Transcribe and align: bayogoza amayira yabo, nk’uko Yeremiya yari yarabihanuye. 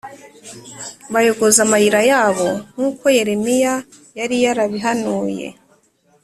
bayogoza 1.13 1.59
amayira 1.65 2.01
yabo, 2.11 2.47
nk’uko 2.73 3.03
Yeremiya 3.17 3.73
yari 4.19 4.35
yarabihanuye. 4.43 5.47